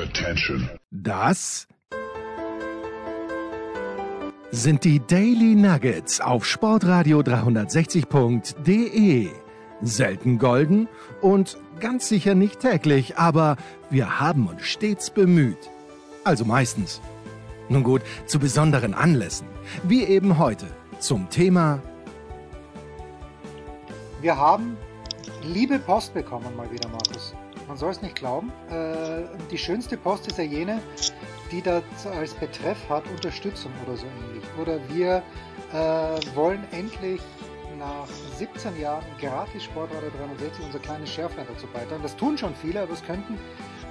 [0.00, 0.70] Attention.
[0.90, 1.68] Das
[4.50, 9.28] sind die Daily Nuggets auf Sportradio 360.de.
[9.82, 10.88] Selten golden
[11.20, 13.58] und ganz sicher nicht täglich, aber
[13.90, 15.68] wir haben uns stets bemüht.
[16.24, 17.02] Also meistens.
[17.68, 19.48] Nun gut, zu besonderen Anlässen,
[19.82, 21.82] wie eben heute zum Thema
[24.22, 24.78] Wir haben
[25.42, 27.34] liebe Post bekommen mal wieder, Markus.
[27.70, 28.52] Man soll es nicht glauben.
[28.68, 30.82] Äh, die schönste Post ist ja jene,
[31.52, 34.42] die das als Betreff hat Unterstützung oder so ähnlich.
[34.60, 35.22] Oder wir
[35.72, 37.20] äh, wollen endlich
[37.78, 42.02] nach 17 Jahren gratis Sportradio 360 unser kleines Schärflein dazu beitragen.
[42.02, 43.38] Das tun schon viele, aber es könnten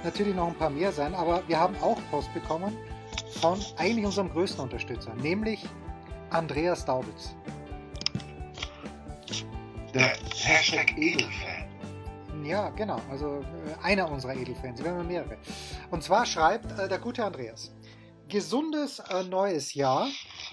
[0.04, 1.14] natürlich noch ein paar mehr sein.
[1.14, 2.76] Aber wir haben auch Post bekommen
[3.40, 5.66] von eigentlich unserem größten Unterstützer, nämlich
[6.28, 7.34] Andreas Daubitz.
[9.94, 11.59] Der Hashtag Edelfan.
[12.44, 13.00] Ja, genau.
[13.10, 14.82] Also äh, einer unserer Edelfans.
[14.82, 15.36] Wir haben mehrere.
[15.90, 17.72] Und zwar schreibt äh, der gute Andreas.
[18.28, 20.08] Gesundes äh, neues Jahr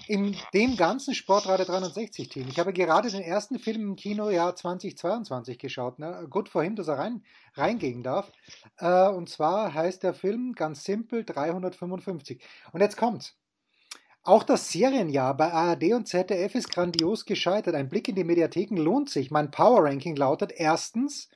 [0.08, 2.48] in dem ganzen Sportradio 360 Team.
[2.48, 5.98] Ich habe gerade den ersten Film im Kinojahr 2022 geschaut.
[5.98, 6.26] Ne?
[6.28, 7.22] Gut vor ihm, dass er rein,
[7.54, 8.32] reingehen darf.
[8.78, 12.42] Äh, und zwar heißt der Film ganz simpel 355.
[12.72, 13.36] Und jetzt kommt's.
[14.24, 17.74] Auch das Serienjahr bei ARD und ZDF ist grandios gescheitert.
[17.74, 19.30] Ein Blick in die Mediatheken lohnt sich.
[19.30, 21.30] Mein Power Ranking lautet erstens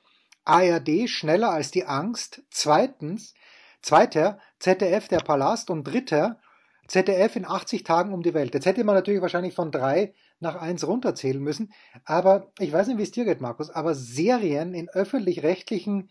[0.45, 3.33] ARD schneller als die Angst, zweitens
[3.81, 6.39] zweiter ZDF der Palast und dritter
[6.87, 8.53] ZDF in 80 Tagen um die Welt.
[8.53, 11.71] Jetzt hätte man natürlich wahrscheinlich von drei nach eins runterzählen müssen,
[12.03, 16.09] aber ich weiß nicht, wie es dir geht, Markus, aber Serien in öffentlich-rechtlichen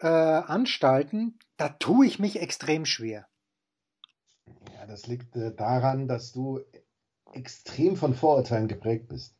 [0.00, 3.26] äh, Anstalten, da tue ich mich extrem schwer.
[4.74, 6.60] Ja, das liegt äh, daran, dass du
[7.32, 9.34] extrem von Vorurteilen geprägt bist.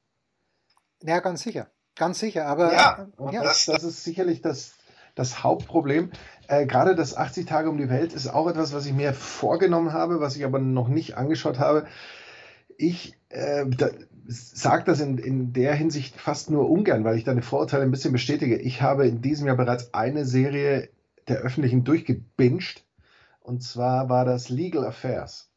[1.03, 1.71] Ja, ganz sicher.
[1.99, 2.47] Ganz sicher.
[2.47, 3.43] Aber Ja, ja.
[3.43, 4.75] Das, das ist sicherlich das,
[5.15, 6.13] das Hauptproblem.
[6.47, 9.93] Äh, gerade das 80 Tage um die Welt ist auch etwas, was ich mir vorgenommen
[9.93, 11.87] habe, was ich aber noch nicht angeschaut habe.
[12.77, 13.91] Ich äh, da,
[14.29, 18.13] sage das in, in der Hinsicht fast nur ungern, weil ich deine Vorurteile ein bisschen
[18.13, 18.57] bestätige.
[18.59, 20.91] Ich habe in diesem Jahr bereits eine Serie
[21.27, 22.85] der öffentlichen durchgebinged.
[23.41, 25.51] Und zwar war das Legal Affairs.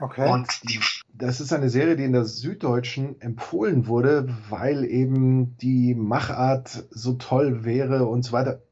[0.00, 0.30] Okay.
[0.30, 0.80] Und die,
[1.14, 7.14] das ist eine Serie, die in der Süddeutschen empfohlen wurde, weil eben die Machart so
[7.14, 8.62] toll wäre und so weiter.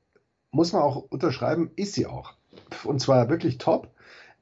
[0.50, 2.34] Muss man auch unterschreiben, ist sie auch.
[2.84, 3.92] Und zwar wirklich top.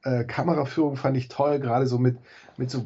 [0.03, 2.17] Äh, Kameraführung fand ich toll, gerade so mit,
[2.57, 2.85] mit so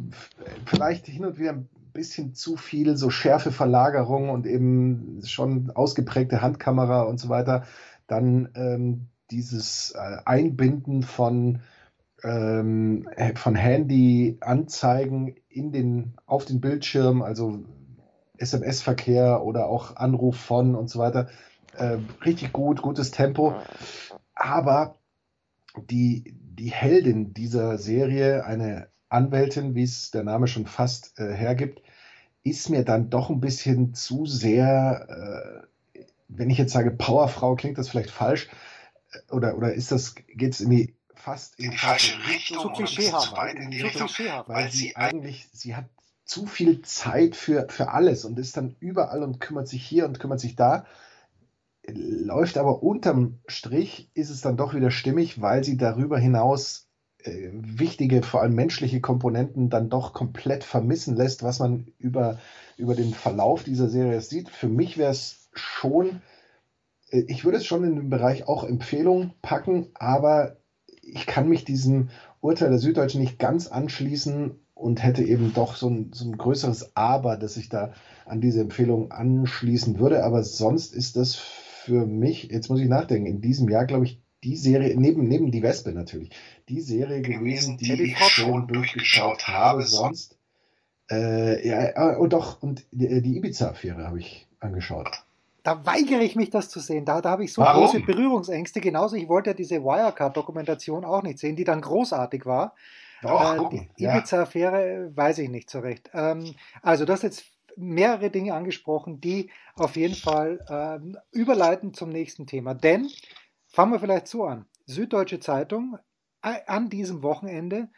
[0.66, 6.42] vielleicht hin und wieder ein bisschen zu viel so schärfe Verlagerung und eben schon ausgeprägte
[6.42, 7.66] Handkamera und so weiter.
[8.08, 11.62] Dann ähm, dieses äh, Einbinden von
[12.24, 17.60] ähm, von Handy-Anzeigen den, auf den Bildschirm, also
[18.38, 21.30] SMS-Verkehr oder auch Anruf von und so weiter.
[21.78, 23.56] Äh, richtig gut, gutes Tempo.
[24.36, 24.96] Aber
[25.90, 31.82] die, die Heldin dieser Serie, eine Anwältin, wie es der Name schon fast äh, hergibt,
[32.44, 37.78] ist mir dann doch ein bisschen zu sehr, äh, wenn ich jetzt sage Powerfrau, klingt
[37.78, 38.50] das vielleicht falsch,
[39.12, 42.70] äh, oder, oder ist das, geht es in die fast in die falsche Richtung Zu
[42.70, 43.30] klischeehaft.
[43.30, 44.10] zu weit in die Richtung,
[44.48, 45.86] weil sie eigentlich, sie hat
[46.26, 50.20] zu viel Zeit für, für alles und ist dann überall und kümmert sich hier und
[50.20, 50.86] kümmert sich da.
[51.86, 56.88] Läuft aber unterm Strich, ist es dann doch wieder stimmig, weil sie darüber hinaus
[57.24, 62.40] äh, wichtige, vor allem menschliche Komponenten dann doch komplett vermissen lässt, was man über,
[62.78, 64.50] über den Verlauf dieser Serie sieht.
[64.50, 66.22] Für mich wäre es schon,
[67.10, 70.61] äh, ich würde es schon in den Bereich auch Empfehlung packen, aber
[71.14, 75.90] ich kann mich diesem Urteil der Süddeutschen nicht ganz anschließen und hätte eben doch so
[75.90, 77.94] ein, so ein größeres Aber, dass ich da
[78.26, 80.24] an diese Empfehlung anschließen würde.
[80.24, 84.22] Aber sonst ist das für mich, jetzt muss ich nachdenken, in diesem Jahr, glaube ich,
[84.44, 86.32] die Serie, neben, neben die Wespe natürlich,
[86.68, 89.84] die Serie gewesen, die ich schon durchgeschaut habe.
[89.84, 90.38] Sonst,
[91.12, 95.26] äh, ja, und doch, und die, die Ibiza-Affäre habe ich angeschaut.
[95.64, 97.06] Da weigere ich mich, das zu sehen.
[97.06, 97.84] Da, da habe ich so Warum?
[97.84, 98.82] große Berührungsängste.
[98.82, 102.76] Genauso, ich wollte ja diese Wirecard-Dokumentation auch nicht sehen, die dann großartig war.
[103.22, 104.18] Doch, Äh, die Ja.
[104.18, 106.10] Ibiza-Affäre äh, weiß ich nicht so recht.
[106.14, 107.46] Ähm, also, du hast jetzt
[107.78, 112.74] mehrere Dinge angesprochen, die auf jeden Fall ähm, überleiten zum nächsten Thema.
[112.74, 113.10] Denn,
[113.68, 114.66] fangen wir vielleicht so an.
[114.88, 115.98] Süddeutsche Zeitung,
[116.42, 117.90] äh, an diesem Wochenende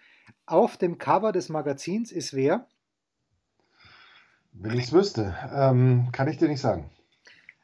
[0.45, 2.67] auf dem Cover des Magazins ist wer?
[4.51, 6.89] Wenn ich es wüsste, ähm, kann ich dir nicht sagen.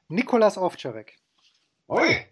[0.09, 1.17] Nikolas Ovtcharek.
[1.87, 2.25] Oi,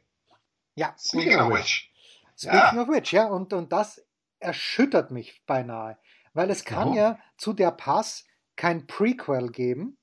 [0.76, 1.92] Ja, Speaking of which,
[2.36, 4.06] Speaking of which, ja, und, und das
[4.40, 5.98] erschüttert mich beinahe,
[6.34, 6.96] weil es kann Warum?
[6.98, 8.26] ja zu der Pass
[8.56, 9.98] kein Prequel geben.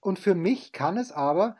[0.00, 1.56] Und für mich kann es aber,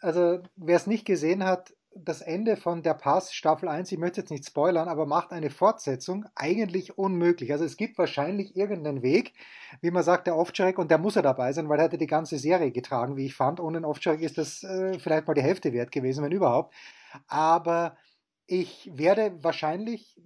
[0.00, 1.74] also wer es nicht gesehen hat,
[2.04, 5.50] das Ende von Der Pass Staffel 1, ich möchte jetzt nicht spoilern, aber macht eine
[5.50, 7.52] Fortsetzung eigentlich unmöglich.
[7.52, 9.34] Also es gibt wahrscheinlich irgendeinen Weg,
[9.80, 12.06] wie man sagt, der Ovtcharek, und der muss er dabei sein, weil er hätte die
[12.06, 13.60] ganze Serie getragen, wie ich fand.
[13.60, 16.74] Ohne den Ovtcharek ist das äh, vielleicht mal die Hälfte wert gewesen, wenn überhaupt.
[17.28, 17.96] Aber
[18.46, 20.16] ich werde wahrscheinlich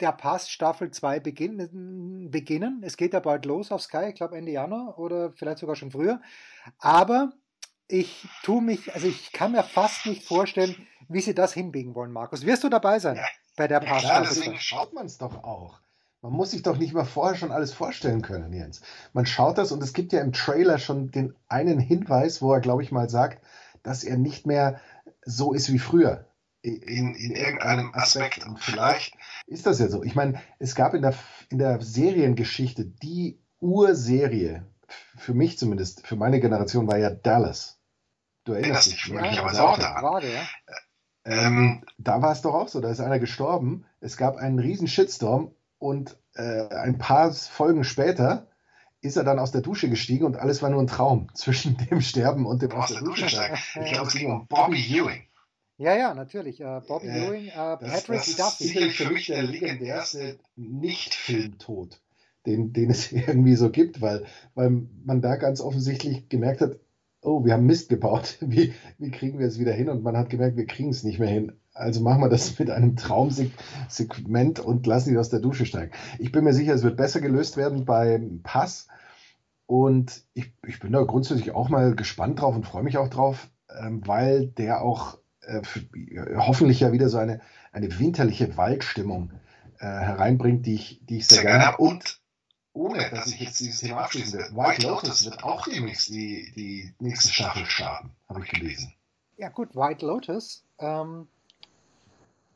[0.00, 2.82] der Pass Staffel 2 beginn, beginnen.
[2.84, 5.90] Es geht ja bald los auf Sky, ich glaube Ende Januar oder vielleicht sogar schon
[5.90, 6.20] früher.
[6.78, 7.32] Aber
[7.88, 10.74] ich tue mich, also ich kann mir fast nicht vorstellen,
[11.08, 12.46] wie sie das hinbiegen wollen, Markus.
[12.46, 13.24] Wirst du dabei sein Ja.
[13.56, 14.58] bei der Ja, Pass Staffel deswegen 2?
[14.60, 15.80] schaut man es doch auch.
[16.22, 18.80] Man muss sich doch nicht mal vorher schon alles vorstellen können, Jens.
[19.12, 22.60] Man schaut das und es gibt ja im Trailer schon den einen Hinweis, wo er,
[22.60, 23.44] glaube ich, mal sagt,
[23.82, 24.80] dass er nicht mehr
[25.26, 26.26] so ist wie früher.
[26.62, 28.42] In, In, in irgendeinem Aspekt.
[28.46, 29.14] Und vielleicht,
[29.46, 30.02] ist das ja so.
[30.02, 31.14] Ich meine, es gab in der,
[31.50, 34.64] in der Seriengeschichte die Urserie,
[35.16, 37.80] für mich zumindest, für meine Generation, war ja Dallas.
[38.44, 39.34] Du erinnerst dich ne?
[39.34, 40.02] Ja, auch vage, daran.
[40.04, 40.42] vage, ja.
[41.26, 44.86] Ähm, da war es doch auch so, da ist einer gestorben, es gab einen riesen
[44.88, 48.48] Shitstorm und äh, ein paar Folgen später
[49.00, 52.02] ist er dann aus der Dusche gestiegen und alles war nur ein Traum zwischen dem
[52.02, 53.56] Sterben und dem aus der Dusche steigen.
[53.74, 55.22] Ja, Ich glaube, es ging um Bobby Ewing.
[55.76, 56.60] Ja, ja, natürlich.
[56.60, 58.64] Äh, Bobby Äh, Ewing, äh, Das, Patrick das ist Duffy.
[58.64, 62.00] sicherlich für mich der legendärste Nicht-Filmtod,
[62.46, 64.24] den, den es irgendwie so gibt, weil,
[64.54, 66.78] weil man da ganz offensichtlich gemerkt hat,
[67.24, 69.88] oh, wir haben Mist gebaut, wie, wie kriegen wir es wieder hin?
[69.88, 71.52] Und man hat gemerkt, wir kriegen es nicht mehr hin.
[71.72, 75.92] Also machen wir das mit einem Traumsegment und lassen ihn aus der Dusche steigen.
[76.18, 78.88] Ich bin mir sicher, es wird besser gelöst werden beim Pass.
[79.66, 83.48] Und ich, ich bin da grundsätzlich auch mal gespannt drauf und freue mich auch drauf,
[83.80, 85.62] ähm, weil der auch äh,
[86.36, 87.40] hoffentlich ja wieder so eine,
[87.72, 89.32] eine winterliche Waldstimmung
[89.78, 91.78] äh, hereinbringt, die ich, die ich sehr, Sehr gerne habe.
[91.78, 92.20] Und
[92.74, 96.92] ohne dass ich jetzt dieses Thema abschließen will, White Lotus wird auch demnächst die, die
[96.98, 98.92] nächste Staffel starten, habe ich gelesen.
[99.38, 100.64] Ja gut, White Lotus.
[100.78, 101.28] Ähm,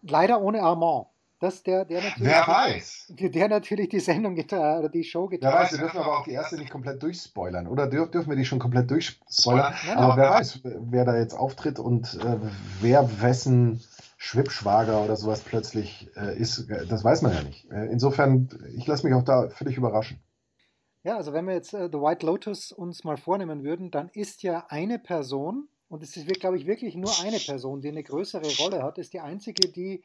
[0.03, 1.07] leider ohne Armand.
[1.41, 3.13] Das der, der natürlich, wer weiß.
[3.17, 6.33] der natürlich die Sendung oder die Show Wer getragen weiß, wir dürfen aber auch die
[6.33, 7.69] erste nicht komplett durchspoilern.
[7.69, 9.73] Oder dürf, dürfen wir die schon komplett durchspoilern?
[9.87, 12.39] Nein, Aber aber wer weiß, wer da jetzt auftritt und äh,
[12.81, 13.81] wer wessen
[14.21, 17.71] Schwippschwager oder sowas plötzlich äh, ist, äh, das weiß man ja nicht.
[17.71, 20.21] Äh, insofern, ich lasse mich auch da völlig überraschen.
[21.05, 24.43] Ja, also wenn wir jetzt äh, The White Lotus uns mal vornehmen würden, dann ist
[24.43, 28.57] ja eine Person, und es ist, glaube ich, wirklich nur eine Person, die eine größere
[28.59, 30.03] Rolle hat, ist die einzige, die,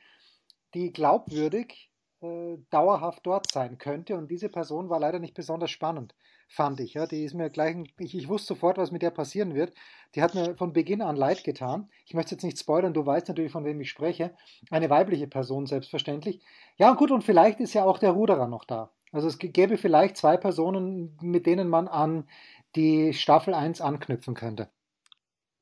[0.75, 4.15] die glaubwürdig äh, dauerhaft dort sein könnte.
[4.15, 6.13] Und diese Person war leider nicht besonders spannend,
[6.48, 6.94] fand ich.
[6.94, 7.07] Ja.
[7.07, 9.74] Die ist mir gleich, ich, ich wusste sofort, was mit der passieren wird.
[10.15, 11.89] Die hat mir von Beginn an leid getan.
[12.06, 14.36] Ich möchte jetzt nicht spoilern, du weißt natürlich, von wem ich spreche.
[14.69, 16.42] Eine weibliche Person, selbstverständlich.
[16.77, 18.92] Ja, gut, und vielleicht ist ja auch der Ruderer noch da.
[19.12, 22.27] Also es gäbe vielleicht zwei Personen, mit denen man an
[22.75, 24.69] die Staffel 1 anknüpfen könnte.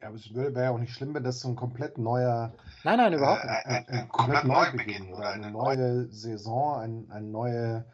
[0.01, 2.53] Ja, aber es wäre ja auch nicht schlimm, wenn das so ein komplett neuer,
[2.83, 3.53] Nein, nein, überhaupt nicht.
[3.65, 7.85] ein, ein, ein komplett Neubeginn oder eine neue Saison, ein, ein neue,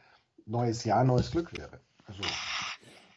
[0.45, 1.81] neues Jahr, neues Glück wäre.
[2.05, 2.21] Also,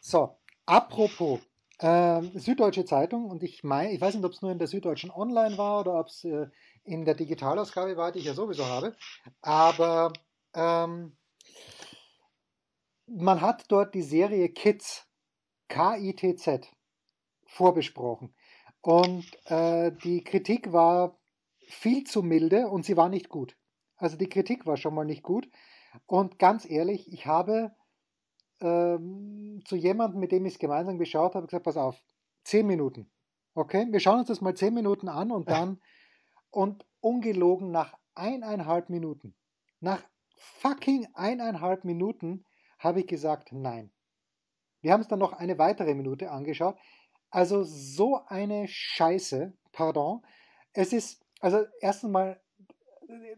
[0.01, 0.35] So,
[0.65, 1.39] apropos,
[1.81, 5.11] ähm, Süddeutsche Zeitung, und ich meine, ich weiß nicht, ob es nur in der Süddeutschen
[5.11, 6.47] Online war oder ob es äh,
[6.83, 8.95] in der Digitalausgabe war, die ich ja sowieso habe,
[9.41, 10.13] aber
[10.53, 11.17] ähm,
[13.07, 15.07] man hat dort die Serie Kids,
[15.67, 16.71] K-I-T-Z,
[17.45, 18.33] vorbesprochen.
[18.81, 21.19] Und äh, die Kritik war
[21.67, 23.55] viel zu milde und sie war nicht gut.
[23.95, 25.49] Also die Kritik war schon mal nicht gut.
[26.05, 27.75] Und ganz ehrlich, ich habe
[28.61, 32.01] ähm, zu jemandem, mit dem ich es gemeinsam geschaut habe, gesagt, pass auf,
[32.43, 33.11] zehn Minuten.
[33.53, 35.81] Okay, wir schauen uns das mal zehn Minuten an und dann,
[36.49, 39.35] und ungelogen nach eineinhalb Minuten,
[39.79, 40.01] nach
[40.37, 42.45] fucking eineinhalb Minuten
[42.79, 43.91] habe ich gesagt, nein.
[44.81, 46.77] Wir haben es dann noch eine weitere Minute angeschaut.
[47.29, 50.21] Also so eine Scheiße, pardon.
[50.73, 52.40] Es ist, also erstens mal,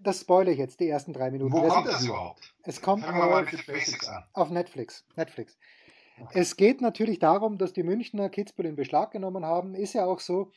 [0.01, 1.53] das spoilere ich jetzt, die ersten drei Minuten.
[1.53, 2.53] Wo Wer kommt das überhaupt?
[2.63, 4.23] Es kommt auf, Basics an.
[4.33, 5.05] auf Netflix.
[5.15, 5.57] Netflix.
[6.31, 9.73] Es geht natürlich darum, dass die Münchner Kitzbühel in Beschlag genommen haben.
[9.75, 10.51] Ist ja auch so.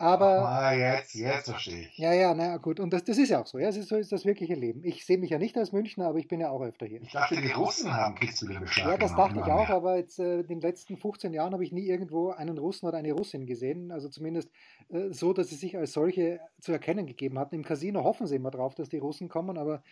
[0.00, 1.98] Aber Ah, jetzt, jetzt verstehe ich.
[1.98, 2.78] ja, ja, na gut.
[2.78, 3.58] Und das, das ist ja auch so.
[3.58, 4.84] Ja, so ist das wirkliche Leben.
[4.84, 7.02] Ich sehe mich ja nicht als Münchner, aber ich bin ja auch öfter hier.
[7.02, 10.20] Ich dachte, die Russen haben Kitzbühel im Beschlag Ja, das dachte ich auch, aber jetzt
[10.20, 13.44] äh, in den letzten 15 Jahren habe ich nie irgendwo einen Russen oder eine Russin
[13.46, 13.90] gesehen.
[13.90, 14.50] Also zumindest
[14.90, 17.56] äh, so, dass sie sich als solche zu erkennen gegeben hatten.
[17.56, 19.82] Im Casino hoffen sie immer drauf, dass die Russen kommen, aber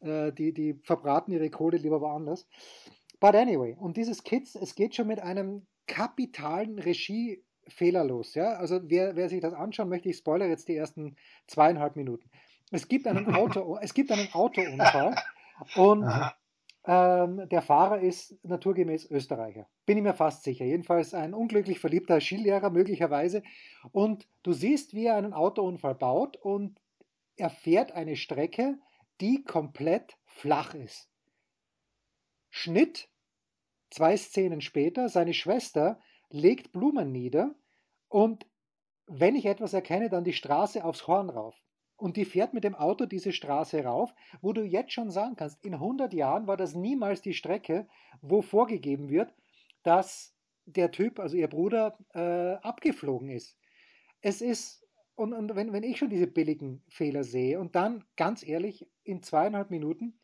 [0.00, 2.46] äh, die, die verbraten ihre Kohle lieber woanders.
[3.18, 7.42] But anyway, und dieses Kids, es geht schon mit einem kapitalen Regiefehler
[7.80, 8.34] los.
[8.34, 8.54] Ja?
[8.54, 12.30] Also wer, wer sich das anschauen möchte, ich spoilere jetzt die ersten zweieinhalb Minuten.
[12.70, 15.14] Es gibt einen, Auto, es gibt einen Autounfall
[15.76, 16.10] und
[16.86, 19.66] ähm, der Fahrer ist naturgemäß Österreicher.
[19.86, 20.64] Bin ich mir fast sicher.
[20.64, 23.42] Jedenfalls ein unglücklich verliebter Skilehrer möglicherweise.
[23.90, 26.80] Und du siehst, wie er einen Autounfall baut und
[27.36, 28.78] er fährt eine Strecke,
[29.20, 31.08] die komplett flach ist.
[32.50, 33.08] Schnitt,
[33.90, 37.54] zwei Szenen später, seine Schwester legt Blumen nieder
[38.08, 38.46] und
[39.06, 41.54] wenn ich etwas erkenne, dann die Straße aufs Horn rauf
[41.96, 45.64] und die fährt mit dem Auto diese Straße rauf, wo du jetzt schon sagen kannst,
[45.64, 47.88] in 100 Jahren war das niemals die Strecke,
[48.20, 49.32] wo vorgegeben wird,
[49.82, 50.34] dass
[50.66, 53.56] der Typ, also ihr Bruder, äh, abgeflogen ist.
[54.20, 58.46] Es ist, und, und wenn, wenn ich schon diese billigen Fehler sehe und dann, ganz
[58.46, 60.18] ehrlich, in zweieinhalb Minuten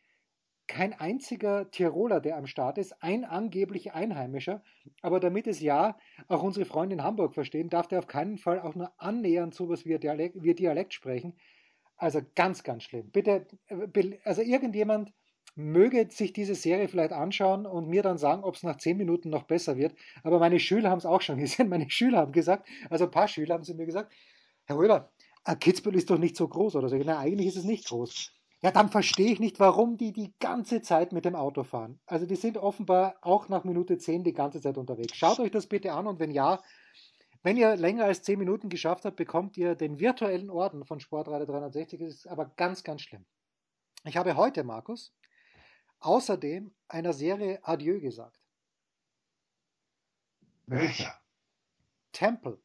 [0.72, 4.62] kein einziger Tiroler, der am Start ist, ein angeblich Einheimischer,
[5.02, 5.98] aber damit es ja
[6.28, 9.68] auch unsere Freunde in Hamburg verstehen, darf der auf keinen Fall auch nur annähernd so
[9.68, 11.36] was wie Dialekt, wie Dialekt sprechen.
[11.98, 13.10] Also ganz, ganz schlimm.
[13.10, 15.12] Bitte, äh, also irgendjemand
[15.54, 19.28] möge sich diese Serie vielleicht anschauen und mir dann sagen, ob es nach zehn Minuten
[19.28, 19.94] noch besser wird.
[20.22, 21.68] Aber meine Schüler haben es auch schon gesehen.
[21.68, 24.10] Meine Schüler haben gesagt, also ein paar Schüler haben sie mir gesagt,
[24.64, 25.12] Herr Röber,
[25.60, 26.96] Kitzbühel ist doch nicht so groß oder so.
[26.96, 28.32] Na, eigentlich ist es nicht groß.
[28.62, 32.00] Ja, dann verstehe ich nicht, warum die die ganze Zeit mit dem Auto fahren.
[32.06, 35.16] Also die sind offenbar auch nach Minute 10 die ganze Zeit unterwegs.
[35.16, 36.62] Schaut euch das bitte an und wenn ja,
[37.42, 41.44] wenn ihr länger als 10 Minuten geschafft habt, bekommt ihr den virtuellen Orden von Sportreiter
[41.46, 41.98] 360.
[41.98, 43.26] Das ist aber ganz, ganz schlimm.
[44.04, 45.12] Ich habe heute, Markus,
[45.98, 48.38] außerdem einer Serie Adieu gesagt.
[50.66, 51.20] Welcher?
[52.12, 52.62] Temple.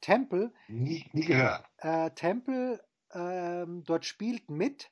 [0.00, 0.52] Temple.
[0.66, 1.64] Nie, nie gehört.
[1.78, 4.90] Äh, Temple, äh, dort spielt mit.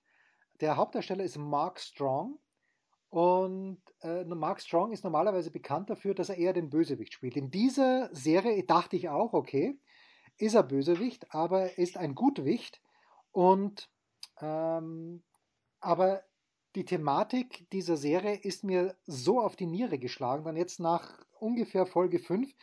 [0.60, 2.38] Der Hauptdarsteller ist Mark Strong.
[3.08, 7.36] Und äh, Mark Strong ist normalerweise bekannt dafür, dass er eher den Bösewicht spielt.
[7.36, 9.78] In dieser Serie dachte ich auch, okay,
[10.38, 12.82] ist er Bösewicht, aber er ist ein Gutwicht.
[13.32, 13.88] Und
[14.40, 15.22] ähm,
[15.80, 16.22] aber
[16.74, 21.86] die Thematik dieser Serie ist mir so auf die Niere geschlagen, dann jetzt nach ungefähr
[21.86, 22.54] Folge 5,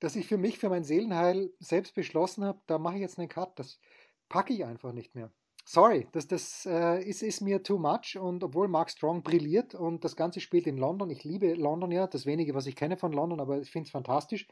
[0.00, 3.28] dass ich für mich, für mein Seelenheil selbst beschlossen habe, da mache ich jetzt einen
[3.28, 3.58] Cut.
[3.58, 3.78] Das
[4.32, 5.30] packe ich einfach nicht mehr
[5.64, 10.04] sorry, das, das äh, ist, ist mir too much und obwohl Mark Strong brilliert und
[10.04, 13.12] das Ganze spielt in London, ich liebe London ja, das wenige, was ich kenne von
[13.12, 14.46] London, aber ich finde es fantastisch.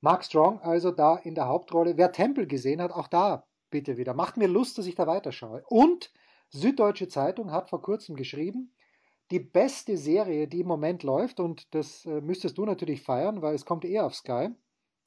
[0.00, 1.96] Mark Strong also da in der Hauptrolle.
[1.96, 4.14] Wer Temple gesehen hat, auch da bitte wieder.
[4.14, 5.64] Macht mir Lust, dass ich da weiterschaue.
[5.66, 6.12] Und
[6.50, 8.72] Süddeutsche Zeitung hat vor kurzem geschrieben,
[9.30, 13.54] die beste Serie, die im Moment läuft, und das äh, müsstest du natürlich feiern, weil
[13.54, 14.48] es kommt eher auf Sky,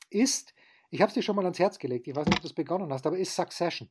[0.10, 0.54] ist,
[0.92, 2.54] ich habe es dir schon mal ans Herz gelegt, ich weiß nicht, ob du es
[2.54, 3.90] begonnen hast, aber ist Succession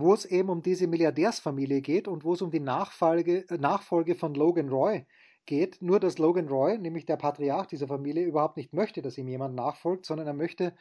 [0.00, 4.14] wo es eben um diese Milliardärsfamilie geht und wo es um die Nachfolge, äh, Nachfolge
[4.14, 5.06] von Logan Roy
[5.46, 5.80] geht.
[5.82, 9.54] Nur, dass Logan Roy, nämlich der Patriarch dieser Familie, überhaupt nicht möchte, dass ihm jemand
[9.54, 10.74] nachfolgt, sondern er möchte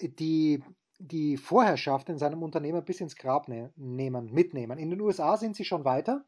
[0.00, 0.62] die,
[0.98, 4.78] die Vorherrschaft in seinem Unternehmen bis ins Grab ne nehmen, mitnehmen.
[4.78, 6.24] In den USA sind sie schon weiter.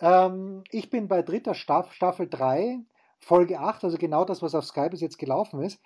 [0.00, 2.78] Ähm, ich bin bei dritter Staff, Staffel 3,
[3.18, 5.80] Folge 8, also genau das, was auf Sky bis jetzt gelaufen ist.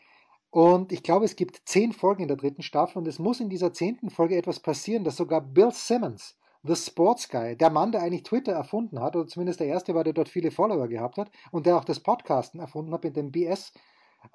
[0.55, 3.49] Und ich glaube, es gibt zehn Folgen in der dritten Staffel und es muss in
[3.49, 8.03] dieser zehnten Folge etwas passieren, dass sogar Bill Simmons, The Sports Guy, der Mann, der
[8.03, 11.33] eigentlich Twitter erfunden hat, oder zumindest der erste war, der dort viele Follower gehabt hat
[11.51, 13.73] und der auch das Podcasten erfunden hat mit dem BS,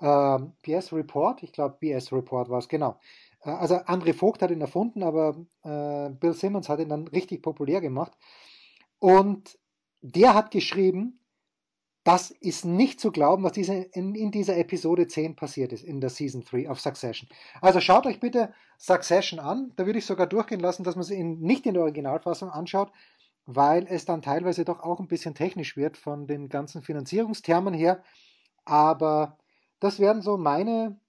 [0.02, 3.00] äh, BS Report, ich glaube BS Report war es, genau.
[3.46, 7.42] Äh, also André Vogt hat ihn erfunden, aber äh, Bill Simmons hat ihn dann richtig
[7.42, 8.12] populär gemacht.
[9.00, 9.58] Und
[10.02, 11.19] der hat geschrieben,
[12.04, 16.00] das ist nicht zu glauben, was diese, in, in, dieser Episode 10 passiert ist, in
[16.00, 17.30] der Season 3 of Succession.
[17.62, 19.74] Also schaut euch bitte Succession an.
[19.76, 22.92] Da würde ich sogar durchgehen lassen, dass man sie in, nicht in der Originalfassung anschaut,
[23.46, 28.02] weil es dann teilweise doch auch ein bisschen technisch wird von den ganzen Finanzierungstermen her.
[28.64, 29.38] Aber
[29.80, 31.00] das wären so meine,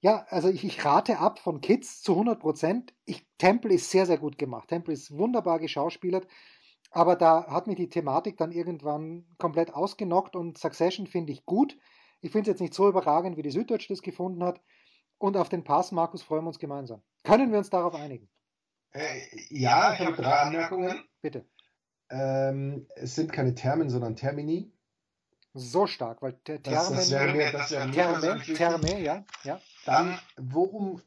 [0.00, 2.94] ja, also ich, ich rate ab von Kids zu 100 Prozent.
[3.38, 4.68] Temple ist sehr, sehr gut gemacht.
[4.68, 6.26] Temple ist wunderbar geschauspielert.
[6.90, 11.78] Aber da hat mich die Thematik dann irgendwann komplett ausgenockt und Succession finde ich gut.
[12.20, 14.60] Ich finde es jetzt nicht so überragend, wie die Süddeutsche das gefunden hat.
[15.18, 17.02] Und auf den Pass, Markus, freuen wir uns gemeinsam.
[17.22, 18.28] Können wir uns darauf einigen?
[18.92, 19.20] Äh,
[19.50, 21.04] ja, ich habe drei Anmerkungen.
[21.20, 21.46] Bitte.
[22.10, 24.72] Ähm, es sind keine Termen, sondern Termini.
[25.52, 29.24] So stark, weil Das, Termen, das wäre mir, das wäre mir Terme, persönlich Terme, ja,
[29.44, 29.60] ja.
[29.90, 31.02] Dann, worum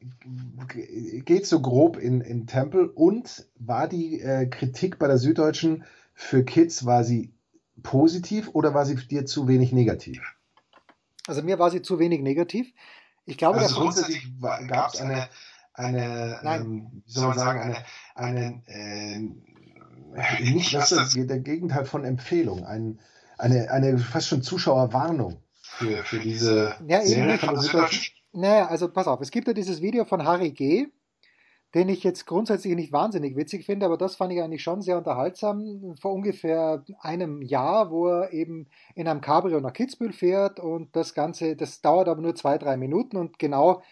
[1.24, 6.44] geht so grob in, in Temple und war die äh, Kritik bei der Süddeutschen für
[6.44, 7.32] Kids, war sie
[7.82, 10.20] positiv oder war sie dir zu wenig negativ?
[11.26, 12.74] Also mir war sie zu wenig negativ.
[13.24, 14.30] Ich glaube, Also grundsätzlich
[14.68, 15.28] gab es eine,
[15.72, 16.60] eine Nein.
[16.60, 17.76] ähm, wie soll man sagen, eine,
[18.14, 19.42] eine ähm,
[20.40, 23.00] Nicht, was ist der Gegenteil von Empfehlung, ein,
[23.38, 25.38] eine, eine fast schon Zuschauerwarnung.
[25.62, 28.13] für, für diese Ja, eben Serie von der Süddeutschen.
[28.34, 30.88] Naja, also pass auf, es gibt ja dieses Video von Harry G.,
[31.74, 34.96] den ich jetzt grundsätzlich nicht wahnsinnig witzig finde, aber das fand ich eigentlich schon sehr
[34.96, 35.96] unterhaltsam.
[36.00, 41.14] Vor ungefähr einem Jahr, wo er eben in einem Cabrio nach Kitzbühel fährt und das
[41.14, 43.82] Ganze, das dauert aber nur zwei, drei Minuten und genau,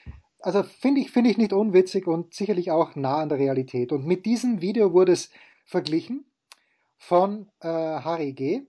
[0.40, 3.92] also finde ich, finde ich nicht unwitzig und sicherlich auch nah an der Realität.
[3.92, 5.30] Und mit diesem Video wurde es
[5.64, 6.24] verglichen
[6.98, 8.62] von äh, Harry G.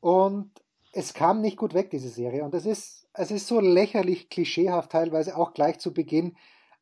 [0.00, 0.50] Und
[0.92, 2.44] es kam nicht gut weg, diese Serie.
[2.44, 6.36] Und es ist, es ist so lächerlich klischeehaft teilweise auch gleich zu Beginn.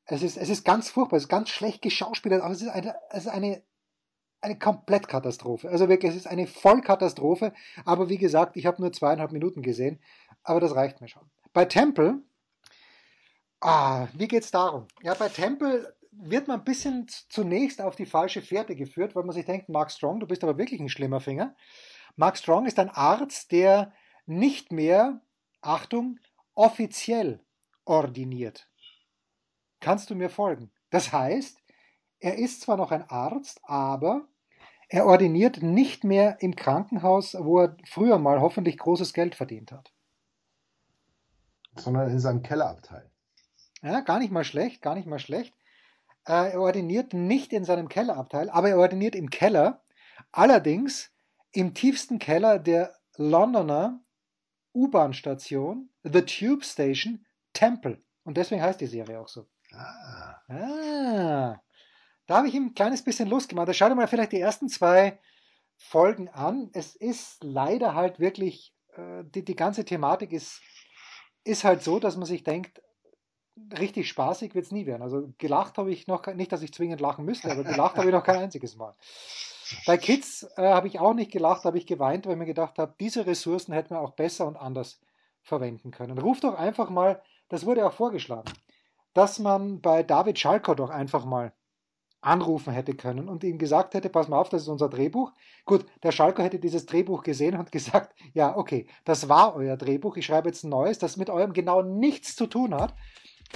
[0.05, 2.95] Es ist, es ist ganz furchtbar, es ist ganz schlecht geschauspielert, aber es ist eine,
[3.11, 3.63] es ist eine,
[4.41, 5.69] eine Komplettkatastrophe.
[5.69, 7.53] Also wirklich, es ist eine Vollkatastrophe.
[7.85, 10.01] Aber wie gesagt, ich habe nur zweieinhalb Minuten gesehen,
[10.43, 11.31] aber das reicht mir schon.
[11.53, 12.23] Bei Temple,
[13.61, 14.87] ah, wie geht's darum?
[15.03, 19.35] Ja, bei Temple wird man ein bisschen zunächst auf die falsche Fährte geführt, weil man
[19.35, 21.55] sich denkt, Mark Strong, du bist aber wirklich ein schlimmer Finger.
[22.17, 23.93] Mark Strong ist ein Arzt, der
[24.27, 25.21] nicht mehr,
[25.61, 26.19] Achtung,
[26.55, 27.45] offiziell
[27.85, 28.69] ordiniert.
[29.81, 30.71] Kannst du mir folgen?
[30.91, 31.59] Das heißt,
[32.19, 34.29] er ist zwar noch ein Arzt, aber
[34.89, 39.93] er ordiniert nicht mehr im Krankenhaus, wo er früher mal hoffentlich großes Geld verdient hat.
[41.77, 43.11] Sondern in seinem Kellerabteil.
[43.83, 45.55] Ja, gar nicht mal schlecht, gar nicht mal schlecht.
[46.27, 49.83] Äh, er ordiniert nicht in seinem Kellerabteil, aber er ordiniert im Keller.
[50.33, 51.13] Allerdings
[51.53, 54.01] im tiefsten Keller der Londoner
[54.75, 58.03] U-Bahn-Station, The Tube Station, Temple.
[58.25, 59.47] Und deswegen heißt die Serie auch so.
[59.73, 60.37] Ah.
[60.49, 61.61] Ah,
[62.27, 63.69] da habe ich ihm ein kleines bisschen Lust gemacht.
[63.69, 65.19] Da schau dir mal vielleicht die ersten zwei
[65.77, 66.71] Folgen an.
[66.73, 70.61] Es ist leider halt wirklich, äh, die, die ganze Thematik ist,
[71.45, 72.83] ist halt so, dass man sich denkt,
[73.79, 75.03] richtig spaßig wird es nie werden.
[75.03, 78.13] Also gelacht habe ich noch, nicht, dass ich zwingend lachen müsste, aber gelacht habe ich
[78.13, 78.95] noch kein einziges Mal.
[79.87, 82.79] Bei Kids äh, habe ich auch nicht gelacht, habe ich geweint, weil ich mir gedacht
[82.79, 85.01] habe, diese Ressourcen hätten wir auch besser und anders
[85.43, 86.19] verwenden können.
[86.19, 88.51] Ruf doch einfach mal, das wurde auch vorgeschlagen,
[89.15, 91.53] dass man bei David Schalker doch einfach mal
[92.23, 95.33] anrufen hätte können und ihm gesagt hätte, pass mal auf, das ist unser Drehbuch.
[95.65, 100.17] Gut, der Schalker hätte dieses Drehbuch gesehen und gesagt, ja, okay, das war euer Drehbuch,
[100.17, 102.95] ich schreibe jetzt ein neues, das mit eurem genau nichts zu tun hat.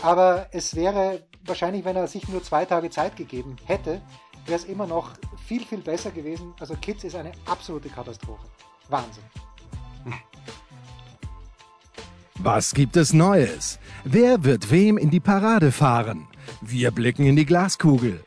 [0.02, 4.00] Aber es wäre wahrscheinlich, wenn er sich nur zwei Tage Zeit gegeben hätte,
[4.46, 5.12] wäre es immer noch
[5.46, 6.54] viel, viel besser gewesen.
[6.60, 8.46] Also Kids ist eine absolute Katastrophe.
[8.88, 9.24] Wahnsinn.
[12.38, 13.78] Was gibt es Neues?
[14.04, 16.28] Wer wird wem in die Parade fahren?
[16.60, 18.24] Wir blicken in die Glaskugel.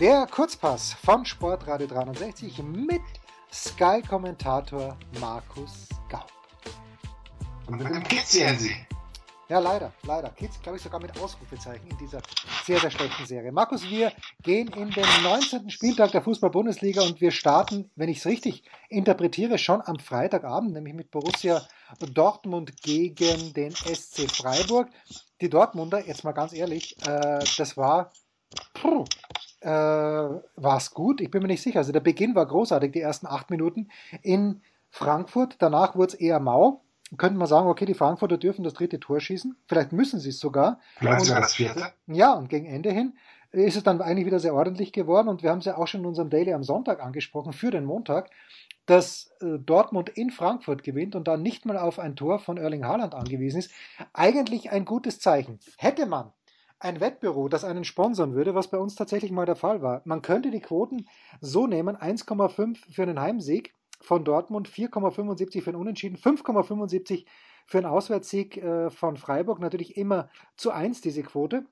[0.00, 3.00] Der Kurzpass von Sportradio 360 mit
[3.52, 6.30] Sky-Kommentator Markus Gaub.
[7.66, 8.74] Und mit dem Kids sehen Sie.
[9.52, 10.30] Ja, leider, leider.
[10.30, 12.22] Kids, glaube ich, sogar mit Ausrufezeichen in dieser
[12.64, 13.52] sehr, sehr schlechten Serie.
[13.52, 14.10] Markus, wir
[14.42, 15.68] gehen in den 19.
[15.68, 20.94] Spieltag der Fußball-Bundesliga und wir starten, wenn ich es richtig interpretiere, schon am Freitagabend, nämlich
[20.94, 21.60] mit Borussia
[22.14, 24.88] Dortmund gegen den SC Freiburg.
[25.42, 28.10] Die Dortmunder, jetzt mal ganz ehrlich, äh, das war,
[28.72, 29.04] puh,
[29.60, 31.20] äh, war es gut?
[31.20, 31.80] Ich bin mir nicht sicher.
[31.80, 33.90] Also der Beginn war großartig, die ersten acht Minuten
[34.22, 35.56] in Frankfurt.
[35.58, 36.80] Danach wurde es eher mau
[37.18, 39.56] könnte man sagen, okay, die Frankfurter dürfen das dritte Tor schießen.
[39.66, 40.80] Vielleicht müssen sie es sogar.
[40.96, 41.92] Vielleicht sogar das vierte.
[42.06, 43.14] Ja, und gegen Ende hin
[43.52, 45.28] ist es dann eigentlich wieder sehr ordentlich geworden.
[45.28, 47.84] Und wir haben es ja auch schon in unserem Daily am Sonntag angesprochen, für den
[47.84, 48.30] Montag,
[48.86, 52.84] dass äh, Dortmund in Frankfurt gewinnt und dann nicht mal auf ein Tor von Erling
[52.84, 53.70] Haaland angewiesen ist.
[54.14, 55.60] Eigentlich ein gutes Zeichen.
[55.76, 56.32] Hätte man
[56.80, 60.02] ein Wettbüro, das einen sponsern würde, was bei uns tatsächlich mal der Fall war.
[60.04, 61.06] Man könnte die Quoten
[61.40, 67.24] so nehmen, 1,5 für einen Heimsieg von Dortmund, 4,75 für ein Unentschieden, 5,75
[67.66, 69.60] für einen Auswärtssieg äh, von Freiburg.
[69.60, 71.64] Natürlich immer zu 1 diese Quote.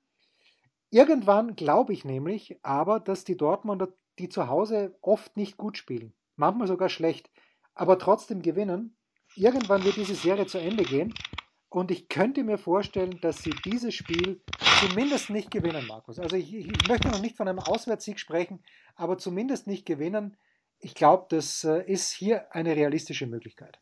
[0.91, 3.89] Irgendwann glaube ich nämlich aber, dass die Dortmunder,
[4.19, 7.31] die zu Hause oft nicht gut spielen, manchmal sogar schlecht,
[7.75, 8.97] aber trotzdem gewinnen,
[9.37, 11.15] irgendwann wird diese Serie zu Ende gehen.
[11.69, 14.43] Und ich könnte mir vorstellen, dass sie dieses Spiel
[14.81, 16.19] zumindest nicht gewinnen, Markus.
[16.19, 18.61] Also ich, ich möchte noch nicht von einem Auswärtssieg sprechen,
[18.97, 20.37] aber zumindest nicht gewinnen
[20.81, 23.79] ich glaube, das äh, ist hier eine realistische Möglichkeit.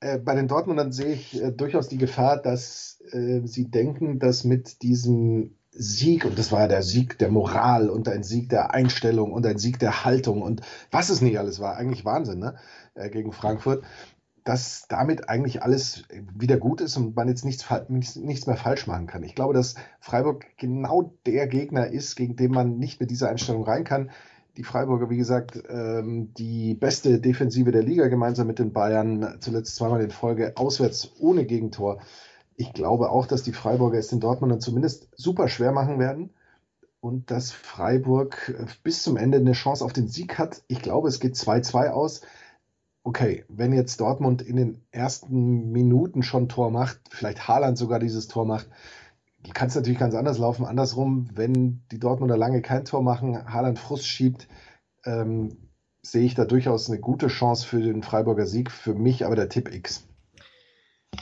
[0.00, 4.44] Äh, bei den Dortmundern sehe ich äh, durchaus die Gefahr, dass äh, sie denken, dass
[4.44, 8.72] mit diesem Sieg, und das war ja der Sieg der Moral und ein Sieg der
[8.72, 12.56] Einstellung und ein Sieg der Haltung und was es nicht alles war, eigentlich Wahnsinn, ne?
[12.94, 13.84] Äh, gegen Frankfurt,
[14.44, 17.66] dass damit eigentlich alles wieder gut ist und man jetzt nichts,
[18.16, 19.22] nichts mehr falsch machen kann.
[19.22, 23.64] Ich glaube, dass Freiburg genau der Gegner ist, gegen den man nicht mit dieser Einstellung
[23.64, 24.10] rein kann
[24.56, 29.76] die Freiburger, wie gesagt, ähm, die beste Defensive der Liga gemeinsam mit den Bayern, zuletzt
[29.76, 32.00] zweimal in Folge auswärts ohne Gegentor.
[32.56, 36.30] Ich glaube auch, dass die Freiburger es den Dortmundern zumindest super schwer machen werden
[37.00, 40.62] und dass Freiburg äh, bis zum Ende eine Chance auf den Sieg hat.
[40.68, 42.20] Ich glaube, es geht 2-2 aus.
[43.02, 48.28] Okay, wenn jetzt Dortmund in den ersten Minuten schon Tor macht, vielleicht Haaland sogar dieses
[48.28, 48.68] Tor macht,
[49.54, 50.66] kann es natürlich ganz anders laufen.
[50.66, 54.48] Andersrum, wenn die Dortmunder lange kein Tor machen, Haaland Frust schiebt,
[55.04, 55.70] ähm,
[56.02, 58.70] sehe ich da durchaus eine gute Chance für den Freiburger Sieg.
[58.70, 60.06] Für mich aber der Tipp X.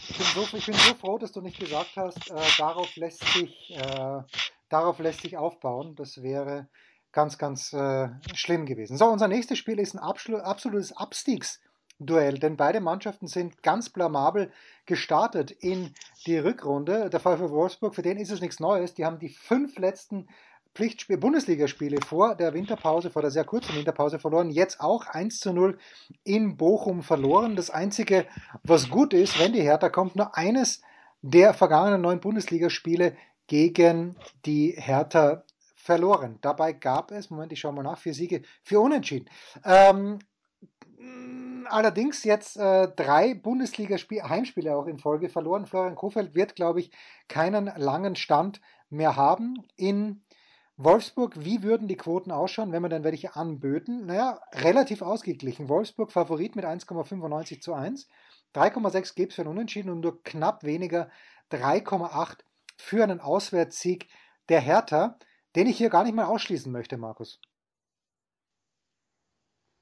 [0.09, 3.25] Ich bin so, ich bin so froh, dass du nicht gesagt hast, äh, darauf, lässt
[3.33, 4.23] sich, äh,
[4.69, 5.95] darauf lässt sich aufbauen.
[5.97, 6.69] Das wäre
[7.13, 8.97] ganz, ganz äh, schlimm gewesen.
[8.97, 10.97] So, unser nächstes Spiel ist ein absolutes
[11.99, 14.53] Abstiegsduell, denn beide Mannschaften sind ganz blamabel
[14.87, 15.93] gestartet in
[16.27, 17.11] die Rückrunde.
[17.11, 18.95] Der VfL Wolfsburg, für den ist es nichts Neues.
[18.95, 20.29] Die haben die fünf letzten
[20.75, 24.51] Bundesligaspiele vor der Winterpause, vor der sehr kurzen Winterpause verloren.
[24.51, 25.77] Jetzt auch 1 zu 0
[26.23, 27.57] in Bochum verloren.
[27.57, 28.27] Das Einzige,
[28.63, 30.83] was gut ist, wenn die Hertha kommt, nur eines
[31.21, 33.17] der vergangenen neun Bundesligaspiele
[33.49, 34.15] gegen
[34.47, 35.43] die Hertha
[35.75, 36.39] verloren.
[36.43, 39.29] Dabei gab es, Moment, ich schaue mal nach, vier Siege, vier Unentschieden.
[39.65, 40.21] Ähm,
[41.69, 45.67] allerdings jetzt äh, drei Bundesliga-Heimspiele auch in Folge verloren.
[45.67, 46.91] Florian Kofeld wird, glaube ich,
[47.29, 50.23] keinen langen Stand mehr haben in
[50.81, 54.07] Wolfsburg, wie würden die Quoten ausschauen, wenn wir dann welche anböten?
[54.07, 55.69] Naja, relativ ausgeglichen.
[55.69, 58.09] Wolfsburg Favorit mit 1,95 zu 1.
[58.55, 61.11] 3,6 gäbe es für einen Unentschieden und nur knapp weniger
[61.51, 62.39] 3,8
[62.77, 64.09] für einen Auswärtssieg
[64.49, 65.19] der Hertha,
[65.57, 67.41] den ich hier gar nicht mal ausschließen möchte, Markus.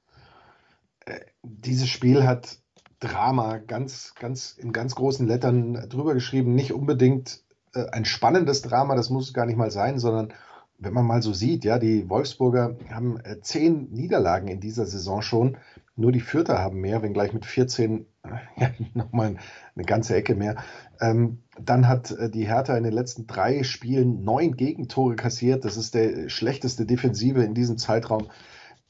[0.09, 0.96] Äh,
[1.43, 2.59] dieses Spiel hat
[2.99, 6.55] Drama ganz, ganz in ganz großen Lettern drüber geschrieben.
[6.55, 7.43] Nicht unbedingt
[7.73, 10.33] äh, ein spannendes Drama, das muss es gar nicht mal sein, sondern
[10.79, 15.21] wenn man mal so sieht, ja, die Wolfsburger haben äh, zehn Niederlagen in dieser Saison
[15.21, 15.57] schon.
[15.95, 18.29] Nur die Fürther haben mehr, wenngleich mit 14 äh,
[18.61, 19.37] ja, nochmal
[19.75, 20.57] eine ganze Ecke mehr.
[20.99, 25.65] Ähm, dann hat äh, die Hertha in den letzten drei Spielen neun Gegentore kassiert.
[25.65, 28.29] Das ist der schlechteste Defensive in diesem Zeitraum.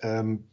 [0.01, 0.45] Ähm,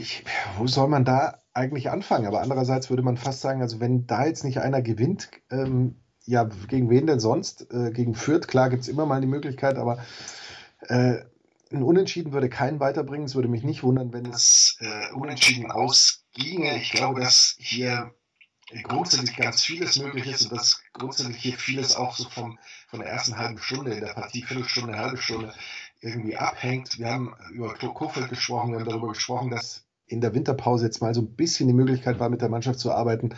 [0.00, 0.24] ich,
[0.58, 2.26] wo soll man da eigentlich anfangen?
[2.26, 6.44] Aber andererseits würde man fast sagen, also wenn da jetzt nicht einer gewinnt, ähm, ja,
[6.44, 7.72] gegen wen denn sonst?
[7.72, 10.04] Äh, gegen Fürth, klar, gibt es immer mal die Möglichkeit, aber
[10.88, 11.18] äh,
[11.72, 13.26] ein Unentschieden würde keinen weiterbringen.
[13.26, 16.76] Es würde mich nicht wundern, wenn es äh, Unentschieden ausginge.
[16.76, 18.12] Ich glaube, dass hier
[18.82, 23.08] grundsätzlich ganz vieles möglich ist und dass grundsätzlich hier vieles auch so vom, von der
[23.08, 25.54] ersten halben Stunde in der Partie, Viertelstunde, halbe Stunde
[26.00, 26.98] irgendwie abhängt.
[26.98, 31.14] Wir haben über Kofeld gesprochen, wir haben darüber gesprochen, dass in der Winterpause jetzt mal
[31.14, 33.34] so ein bisschen die Möglichkeit war, mit der Mannschaft zu arbeiten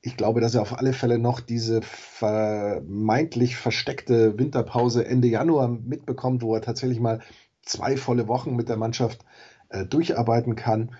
[0.00, 6.42] ich glaube, dass er auf alle Fälle noch diese vermeintlich versteckte Winterpause Ende Januar mitbekommt,
[6.42, 7.20] wo er tatsächlich mal
[7.62, 9.24] zwei volle Wochen mit der Mannschaft
[9.68, 10.94] äh, durcharbeiten kann.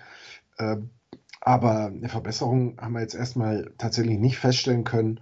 [0.57, 0.77] Äh,
[1.41, 5.21] aber eine Verbesserung haben wir jetzt erstmal tatsächlich nicht feststellen können.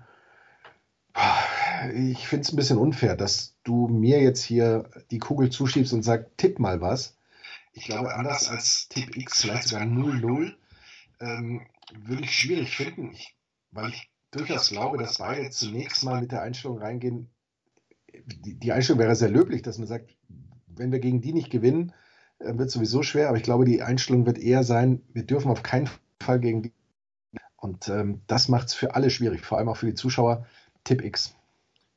[1.93, 6.01] Ich finde es ein bisschen unfair, dass du mir jetzt hier die Kugel zuschiebst und
[6.01, 7.16] sagst, tipp mal was.
[7.77, 10.55] Ich glaube, anders als Tipp X, vielleicht sogar 0-0,
[11.19, 13.13] ähm, würde ich schwierig finden.
[13.13, 13.37] Ich
[13.71, 17.29] weil ich durchaus glaube, dass beide zunächst mal mit der Einstellung reingehen.
[18.25, 20.09] Die, die Einstellung wäre sehr löblich, dass man sagt,
[20.65, 21.93] wenn wir gegen die nicht gewinnen,
[22.39, 23.29] äh, wird es sowieso schwer.
[23.29, 25.87] Aber ich glaube, die Einstellung wird eher sein, wir dürfen auf keinen
[26.19, 26.73] Fall gegen die.
[27.57, 30.47] Und ähm, das macht es für alle schwierig, vor allem auch für die Zuschauer.
[30.83, 31.35] Tipp X.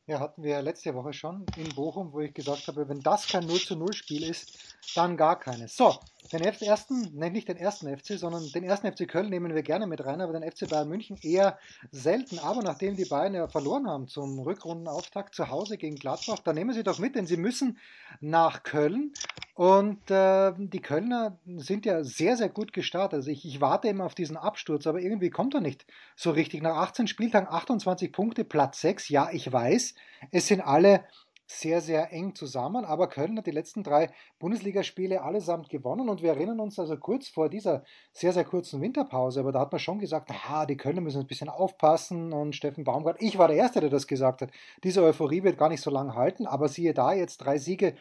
[0.07, 3.47] Ja, hatten wir letzte Woche schon in Bochum, wo ich gesagt habe, wenn das kein
[3.47, 5.77] 0 zu 0 Spiel ist, dann gar keines.
[5.77, 5.95] So,
[6.33, 9.87] den ersten, nein, nicht den ersten FC, sondern den ersten FC Köln nehmen wir gerne
[9.87, 11.59] mit rein, aber den FC Bayern München eher
[11.93, 12.39] selten.
[12.39, 16.75] Aber nachdem die Bayern ja verloren haben zum Rückrundenauftakt zu Hause gegen Gladbach, dann nehmen
[16.75, 17.79] sie doch mit, denn sie müssen
[18.21, 19.13] nach Köln.
[19.61, 23.18] Und äh, die Kölner sind ja sehr, sehr gut gestartet.
[23.18, 25.85] Also ich, ich warte immer auf diesen Absturz, aber irgendwie kommt er nicht
[26.16, 26.62] so richtig.
[26.62, 29.11] Nach 18 Spieltagen 28 Punkte, Platz 6.
[29.11, 29.94] Ja, ich weiß,
[30.31, 31.05] es sind alle
[31.44, 36.31] sehr, sehr eng zusammen, aber Köln hat die letzten drei Bundesligaspiele allesamt gewonnen und wir
[36.31, 39.99] erinnern uns also kurz vor dieser sehr, sehr kurzen Winterpause, aber da hat man schon
[39.99, 43.81] gesagt, aha, die Kölner müssen ein bisschen aufpassen und Steffen Baumgart, ich war der Erste,
[43.81, 44.53] der das gesagt hat,
[44.85, 47.96] diese Euphorie wird gar nicht so lange halten, aber siehe da, jetzt drei Siege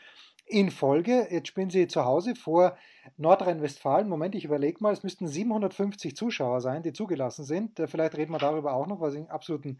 [0.49, 2.77] in Folge, jetzt spielen sie zu Hause vor
[3.17, 8.33] Nordrhein-Westfalen, Moment, ich überlege mal, es müssten 750 Zuschauer sein, die zugelassen sind, vielleicht reden
[8.33, 9.79] wir darüber auch noch, was ich absoluten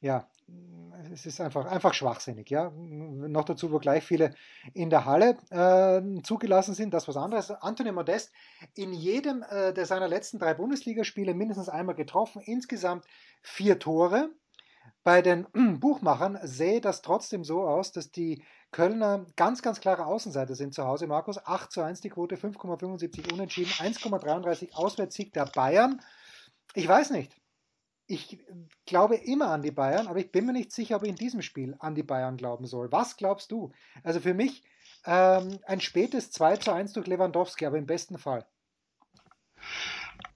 [0.00, 0.26] ja,
[1.12, 2.48] es ist einfach, einfach schwachsinnig.
[2.50, 2.70] Ja?
[2.70, 4.34] Noch dazu, wo gleich viele
[4.72, 7.50] in der Halle äh, zugelassen sind, das was anderes.
[7.50, 8.32] Anthony Modest
[8.74, 13.04] in jedem äh, der seiner letzten drei Bundesligaspiele mindestens einmal getroffen, insgesamt
[13.42, 14.30] vier Tore.
[15.02, 15.46] Bei den
[15.80, 20.84] Buchmachern sähe das trotzdem so aus, dass die Kölner ganz, ganz klare Außenseiter sind zu
[20.84, 21.06] Hause.
[21.06, 26.00] Markus, 8 zu 1 die Quote, 5,75 unentschieden, 1,33 Auswärtssieg der Bayern.
[26.74, 27.32] Ich weiß nicht
[28.10, 28.44] ich
[28.86, 31.42] glaube immer an die Bayern, aber ich bin mir nicht sicher, ob ich in diesem
[31.42, 32.90] Spiel an die Bayern glauben soll.
[32.90, 33.70] Was glaubst du?
[34.02, 34.64] Also für mich
[35.06, 38.44] ähm, ein spätes 2 zu 1 durch Lewandowski, aber im besten Fall.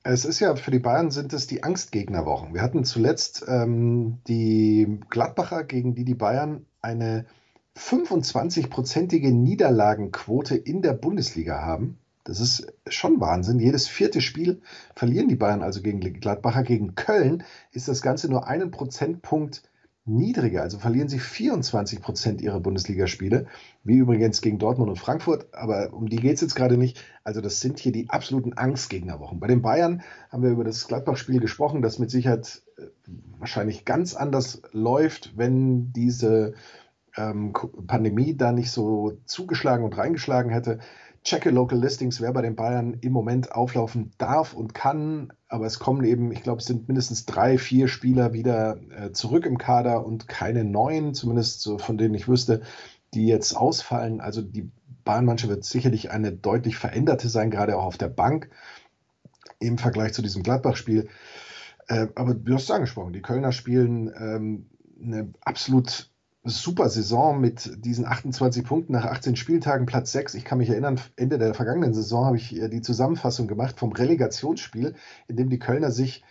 [0.05, 2.55] Es ist ja für die Bayern sind es die Angstgegnerwochen.
[2.55, 7.27] Wir hatten zuletzt ähm, die Gladbacher, gegen die die Bayern eine
[7.77, 11.99] 25-prozentige Niederlagenquote in der Bundesliga haben.
[12.25, 13.59] Das ist schon Wahnsinn.
[13.59, 14.63] Jedes vierte Spiel
[14.97, 16.63] verlieren die Bayern also gegen Gladbacher.
[16.63, 19.63] Gegen Köln ist das Ganze nur einen Prozentpunkt
[20.07, 20.63] niedriger.
[20.63, 23.47] Also verlieren sie 24 Prozent ihrer Bundesligaspiele,
[23.85, 25.53] wie übrigens gegen Dortmund und Frankfurt.
[25.53, 27.03] Aber um die geht es jetzt gerade nicht.
[27.25, 29.41] Also das sind hier die absoluten Angstgegnerwochen.
[29.41, 32.83] Bei den Bayern haben wir über das Gladbach-Spiel gesprochen, das mit Sicherheit äh,
[33.39, 36.55] wahrscheinlich ganz anders läuft, wenn diese
[37.17, 37.53] ähm,
[37.87, 40.79] Pandemie da nicht so zugeschlagen und reingeschlagen hätte.
[41.25, 45.79] Checke Local Listings, wer bei den Bayern im Moment auflaufen darf und kann, aber es
[45.79, 50.05] kommen eben, ich glaube, es sind mindestens drei, vier Spieler wieder äh, zurück im Kader
[50.05, 52.61] und keine neuen, zumindest so von denen ich wüsste,
[53.15, 54.21] die jetzt ausfallen.
[54.21, 54.71] Also die
[55.05, 58.51] Bayern-Mannschaft wird sicherlich eine deutlich veränderte sein, gerade auch auf der Bank
[59.61, 61.09] im Vergleich zu diesem Gladbach-Spiel.
[61.89, 64.67] Äh, aber du hast es angesprochen, die Kölner spielen ähm,
[65.03, 66.11] eine absolut
[66.45, 70.35] super Saison mit diesen 28 Punkten nach 18 Spieltagen, Platz 6.
[70.35, 74.95] Ich kann mich erinnern, Ende der vergangenen Saison habe ich die Zusammenfassung gemacht vom Relegationsspiel,
[75.27, 76.23] in dem die Kölner sich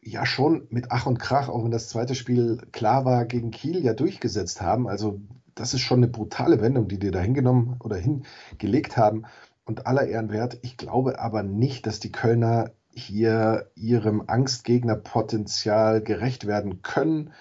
[0.00, 3.84] ja schon mit Ach und Krach, auch wenn das zweite Spiel klar war, gegen Kiel
[3.84, 4.88] ja durchgesetzt haben.
[4.88, 5.20] Also
[5.54, 9.24] das ist schon eine brutale Wendung, die die da hingenommen oder hingelegt haben.
[9.66, 10.58] Und aller Ehren wert.
[10.60, 17.32] Ich glaube aber nicht, dass die Kölner hier ihrem Angstgegnerpotenzial gerecht werden können.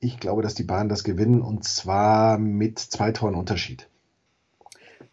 [0.00, 3.88] Ich glaube, dass die Bayern das gewinnen und zwar mit zwei Toren Unterschied.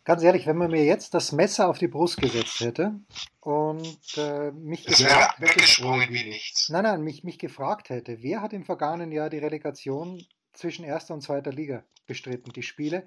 [0.03, 2.95] Ganz ehrlich, wenn man mir jetzt das Messer auf die Brust gesetzt hätte
[3.39, 6.69] und äh, mich es gefragt, weggesprungen wie nichts.
[6.69, 11.13] Nein, nein, mich, mich gefragt hätte, wer hat im vergangenen Jahr die Relegation zwischen erster
[11.13, 13.05] und zweiter Liga bestritten, die Spiele?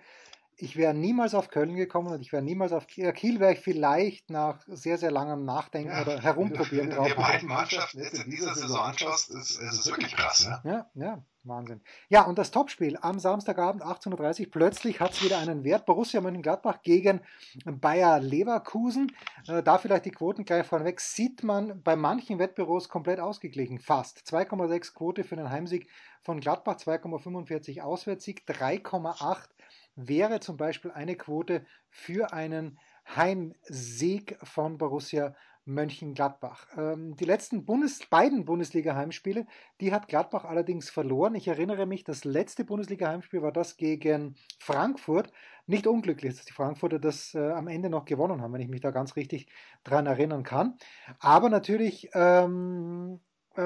[0.56, 3.12] Ich wäre niemals auf Köln gekommen und ich wäre niemals auf Kiel.
[3.12, 7.06] Kiel wäre ich vielleicht nach sehr, sehr langem Nachdenken ja, oder herumprobieren drauf.
[7.06, 10.46] Wenn du dir beiden Mannschaften jetzt in dieser Saison anschaust, ist es wirklich krass.
[10.46, 10.60] Ne?
[10.64, 11.80] Ja, ja, Wahnsinn.
[12.08, 15.86] Ja, und das Topspiel am Samstagabend 18.30 Uhr, plötzlich hat es wieder einen Wert.
[15.86, 17.20] Borussia Mönchengladbach gegen
[17.64, 19.12] Bayer Leverkusen.
[19.48, 21.00] Äh, da vielleicht die Quoten gleich vorneweg.
[21.00, 23.78] Sieht man bei manchen Wettbüros komplett ausgeglichen.
[23.78, 24.20] Fast.
[24.20, 25.88] 2,6 Quote für den Heimsieg
[26.22, 29.48] von Gladbach, 2,45 Auswärtssieg, 3,8
[29.96, 35.34] wäre zum Beispiel eine Quote für einen Heimsieg von Borussia
[35.66, 36.66] Mönchengladbach.
[36.76, 39.46] Ähm, die letzten Bundes beiden Bundesliga-Heimspiele,
[39.80, 41.34] die hat Gladbach allerdings verloren.
[41.34, 45.32] Ich erinnere mich, das letzte Bundesliga-Heimspiel war das gegen Frankfurt.
[45.66, 48.82] Nicht unglücklich, dass die Frankfurter das äh, am Ende noch gewonnen haben, wenn ich mich
[48.82, 49.48] da ganz richtig
[49.84, 50.76] dran erinnern kann.
[51.18, 53.20] Aber natürlich, ähm,
[53.56, 53.62] äh,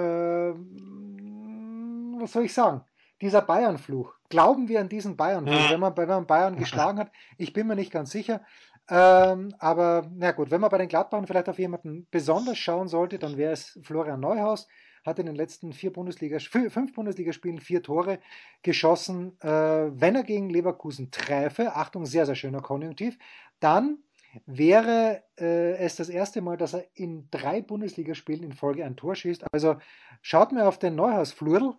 [2.20, 2.84] was soll ich sagen?
[3.20, 4.14] Dieser Bayern-Fluch.
[4.28, 7.10] Glauben wir an diesen Bayern-Fluch, wenn, man, wenn man Bayern geschlagen hat?
[7.36, 8.42] Ich bin mir nicht ganz sicher.
[8.90, 13.18] Ähm, aber na gut, wenn man bei den Gladbachern vielleicht auf jemanden besonders schauen sollte,
[13.18, 14.66] dann wäre es Florian Neuhaus.
[15.04, 18.18] Hat in den letzten vier Bundesliga, fünf Bundesligaspielen vier Tore
[18.62, 19.38] geschossen.
[19.40, 23.18] Äh, wenn er gegen Leverkusen träfe, Achtung, sehr, sehr schöner Konjunktiv,
[23.60, 23.98] dann
[24.46, 29.14] wäre äh, es das erste Mal, dass er in drei Bundesligaspielen in Folge ein Tor
[29.14, 29.52] schießt.
[29.52, 29.76] Also
[30.20, 31.74] schaut mir auf den Neuhaus-Flurl.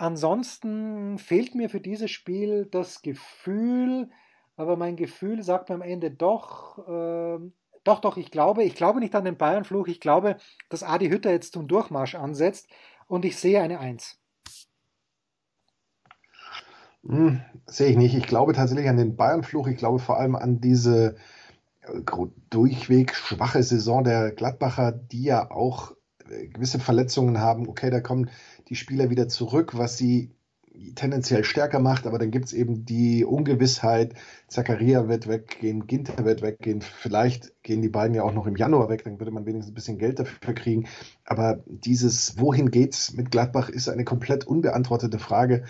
[0.00, 4.08] Ansonsten fehlt mir für dieses Spiel das Gefühl,
[4.54, 7.40] aber mein Gefühl sagt mir am Ende doch, äh,
[7.82, 10.36] doch, doch, ich glaube, ich glaube nicht an den Bayernfluch, ich glaube,
[10.68, 12.68] dass Adi Hütter jetzt zum Durchmarsch ansetzt
[13.08, 14.20] und ich sehe eine Eins.
[17.04, 18.14] Hm, sehe ich nicht.
[18.14, 19.66] Ich glaube tatsächlich an den Bayernfluch.
[19.66, 21.16] Ich glaube vor allem an diese
[21.80, 22.02] äh,
[22.50, 25.97] durchweg schwache Saison der Gladbacher, die ja auch
[26.52, 27.68] gewisse Verletzungen haben.
[27.68, 28.30] Okay, da kommen
[28.68, 30.30] die Spieler wieder zurück, was sie
[30.94, 34.14] tendenziell stärker macht, aber dann gibt es eben die Ungewissheit,
[34.46, 38.88] Zakaria wird weggehen, Ginter wird weggehen, vielleicht gehen die beiden ja auch noch im Januar
[38.88, 40.86] weg, dann würde man wenigstens ein bisschen Geld dafür kriegen.
[41.24, 45.64] Aber dieses Wohin geht's mit Gladbach ist eine komplett unbeantwortete Frage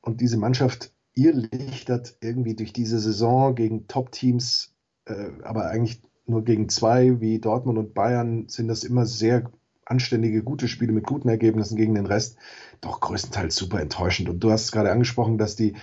[0.00, 4.74] und diese Mannschaft ihr lichtert irgendwie durch diese Saison gegen Top-Teams,
[5.06, 9.50] äh, aber eigentlich nur gegen zwei wie Dortmund und Bayern sind das immer sehr
[9.86, 12.38] anständige, gute Spiele mit guten Ergebnissen gegen den Rest
[12.80, 14.28] doch größtenteils super enttäuschend.
[14.28, 15.74] Und du hast gerade angesprochen, dass die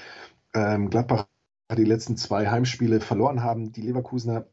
[0.53, 1.27] ähm, Gladbach
[1.77, 3.71] die letzten zwei Heimspiele verloren haben.
[3.71, 4.45] Die Leverkusener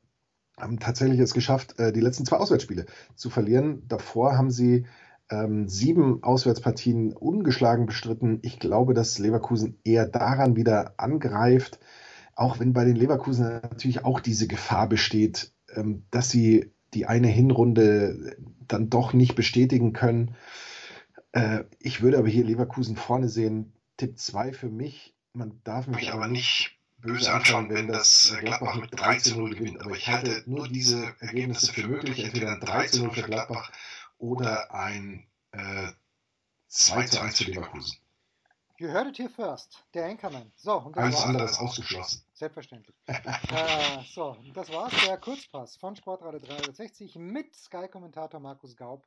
[0.58, 3.82] haben tatsächlich es geschafft, äh, die letzten zwei Auswärtsspiele zu verlieren.
[3.88, 4.86] Davor haben sie
[5.30, 8.38] ähm, sieben Auswärtspartien ungeschlagen bestritten.
[8.42, 11.78] Ich glaube, dass Leverkusen eher daran wieder angreift,
[12.34, 17.28] auch wenn bei den Leverkusen natürlich auch diese Gefahr besteht, ähm, dass sie die eine
[17.28, 20.36] Hinrunde dann doch nicht bestätigen können.
[21.32, 23.72] Äh, ich würde aber hier Leverkusen vorne sehen.
[23.96, 25.14] Tipp 2 für mich.
[25.32, 29.54] Man darf mich, mich aber nicht böse anschauen, wenn das äh, Gladbach mit 13 0
[29.54, 29.80] gewinnt.
[29.82, 32.24] Aber ich halte nur diese Ergebnisse für möglich.
[32.24, 33.70] Entweder ein 13 0 für Gladbach
[34.18, 35.88] oder ein äh,
[36.68, 37.98] 2 zu 1 für Leverkusen.
[38.78, 39.84] You heard it here first.
[39.94, 40.52] Der Anchorman.
[40.56, 42.22] So, und das Alles andere ist ausgeschlossen.
[42.38, 42.94] Selbstverständlich.
[43.06, 43.18] äh,
[44.14, 44.92] so, das war's.
[45.04, 49.04] Der Kurzpass von Sportradio 360 mit Sky-Kommentator Markus Gaub.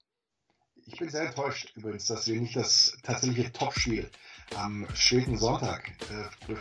[0.85, 4.09] Ich bin sehr enttäuscht übrigens, dass wir nicht das tatsächliche Topspiel
[4.57, 6.55] am späten Sonntag äh,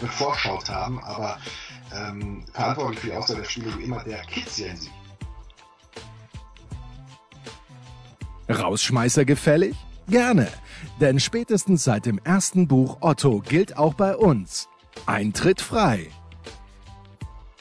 [0.00, 1.38] bevorschaut haben, aber
[1.94, 4.90] ähm, verantwortlich für die Auswahl der Spiele wie immer der Kids Jensi.
[8.48, 9.76] Rausschmeißer gefällig?
[10.08, 10.50] Gerne,
[11.02, 14.70] denn spätestens seit dem ersten Buch Otto gilt auch bei uns
[15.04, 16.10] Eintritt frei.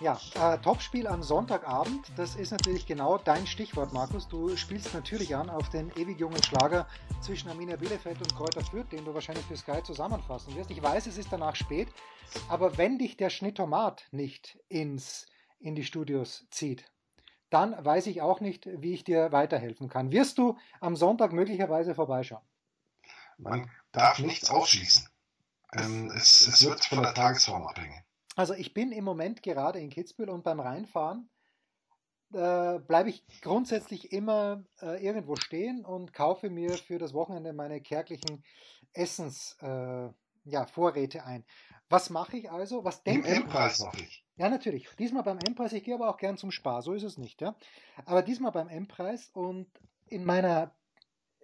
[0.02, 4.28] Ja, äh, Topspiel am Sonntagabend, das ist natürlich genau dein Stichwort, Markus.
[4.28, 6.88] Du spielst natürlich an auf den ewig jungen Schlager
[7.21, 10.69] zwischen Arminia Bielefeld und Kräuter Fürth, den du wahrscheinlich für Sky zusammenfassen wirst.
[10.69, 11.88] Ich weiß, es ist danach spät,
[12.50, 15.28] aber wenn dich der Schnittomat nicht ins,
[15.60, 16.91] in die Studios zieht,
[17.50, 20.12] dann weiß ich auch nicht, wie ich dir weiterhelfen kann.
[20.12, 22.43] Wirst du am Sonntag möglicherweise vorbeischauen?
[23.38, 25.08] Man darf nichts ausschließen.
[25.78, 28.04] Ähm, es, es wird von der Tagesform abhängen.
[28.36, 31.30] Also ich bin im Moment gerade in Kitzbühel und beim Reinfahren
[32.34, 37.80] äh, bleibe ich grundsätzlich immer äh, irgendwo stehen und kaufe mir für das Wochenende meine
[37.82, 38.44] kärglichen
[38.94, 40.14] Essensvorräte
[41.18, 41.46] äh, ja, ein.
[41.88, 42.84] Was mache ich also?
[42.84, 43.38] Was denke ich?
[43.38, 44.26] M-Preis mache ich.
[44.38, 44.90] Ja, natürlich.
[44.98, 45.72] Diesmal beim M-Preis.
[45.74, 46.82] Ich gehe aber auch gern zum Spar.
[46.82, 47.42] So ist es nicht.
[47.42, 47.56] Ja?
[48.06, 49.68] Aber diesmal beim M-Preis und
[50.08, 50.76] in meiner,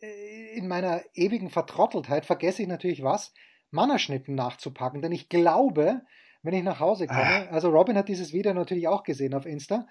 [0.01, 3.33] äh, in meiner ewigen Vertrotteltheit vergesse ich natürlich was,
[3.71, 5.01] Mannerschnitten nachzupacken.
[5.01, 6.01] Denn ich glaube,
[6.43, 7.21] wenn ich nach Hause komme.
[7.21, 7.47] Ah.
[7.51, 9.87] Also Robin hat dieses Video natürlich auch gesehen auf Insta.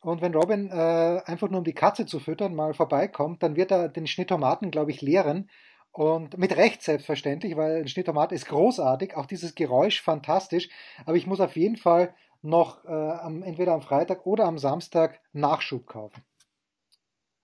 [0.00, 3.70] Und wenn Robin äh, einfach nur um die Katze zu füttern mal vorbeikommt, dann wird
[3.70, 5.48] er den Schnitttomaten, glaube ich, leeren.
[5.92, 10.70] Und mit Recht selbstverständlich, weil ein Schnitttomat ist großartig, auch dieses Geräusch fantastisch.
[11.04, 15.20] Aber ich muss auf jeden Fall noch äh, am, entweder am Freitag oder am Samstag
[15.32, 16.24] Nachschub kaufen.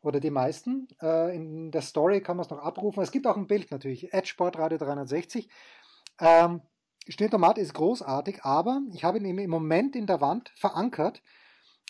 [0.00, 0.88] oder die meisten.
[1.02, 3.02] Äh, in der Story kann man es noch abrufen.
[3.02, 5.50] Es gibt auch ein Bild natürlich, Sportradio 360.
[6.20, 6.62] Ähm,
[7.08, 11.22] Schnittomat ist großartig, aber ich habe ihn im Moment in der Wand verankert.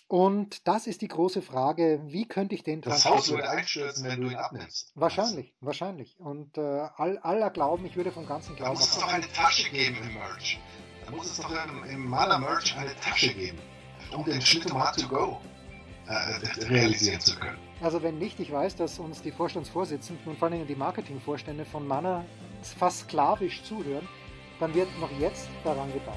[0.08, 4.20] Und das ist die große Frage, wie könnte ich den Das Haus würde einstürzen, wenn
[4.20, 4.92] du ihn abnimmst.
[4.94, 6.18] Wahrscheinlich, wahrscheinlich.
[6.20, 8.74] Und äh, all, aller Glauben, ich würde vom ganzen Glauben.
[8.74, 10.60] Da muss es doch eine Tasche geben im Merch.
[11.06, 13.58] Da muss es doch im, im Mana Merch eine Tasche geben,
[14.12, 15.40] um den Schnittomat to go
[16.08, 17.58] äh, realisieren zu können.
[17.80, 21.86] Also wenn nicht, ich weiß, dass uns die Vorstandsvorsitzenden und vor allem die Marketingvorstände von
[21.86, 22.24] Mana
[22.78, 24.08] fast sklavisch zuhören,
[24.58, 26.16] dann wird noch jetzt daran gebaut.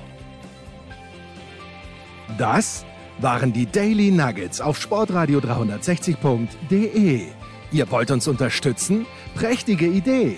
[2.37, 2.85] Das
[3.19, 7.27] waren die Daily Nuggets auf sportradio 360.de.
[7.71, 9.05] Ihr wollt uns unterstützen?
[9.35, 10.37] Prächtige Idee!